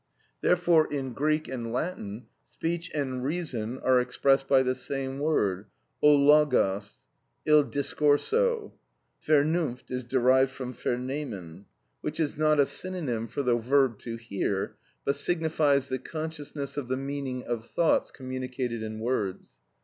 Therefore 0.41 0.91
in 0.91 1.13
Greek 1.13 1.47
and 1.47 1.67
Italian, 1.67 2.25
speech 2.47 2.89
and 2.91 3.23
reason 3.23 3.77
are 3.83 3.99
expressed 3.99 4.47
by 4.47 4.63
the 4.63 4.73
same 4.73 5.19
word; 5.19 5.67
ὁ 6.03 6.17
λογος, 6.49 6.93
il 7.45 7.63
discorso. 7.65 8.73
Vernunft 9.23 9.91
is 9.91 10.03
derived 10.03 10.49
from 10.49 10.73
vernehmen, 10.73 11.65
which 12.01 12.19
is 12.19 12.35
not 12.35 12.59
a 12.59 12.65
synonym 12.65 13.27
for 13.27 13.43
the 13.43 13.55
verb 13.55 13.99
to 13.99 14.15
hear, 14.15 14.75
but 15.05 15.15
signifies 15.15 15.87
the 15.89 15.99
consciousness 15.99 16.77
of 16.77 16.87
the 16.87 16.97
meaning 16.97 17.43
of 17.43 17.69
thoughts 17.69 18.09
communicated 18.09 18.81
in 18.81 18.97
words. 18.99 19.51